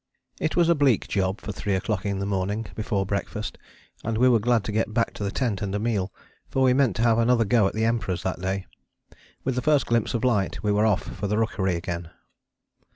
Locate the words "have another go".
7.03-7.67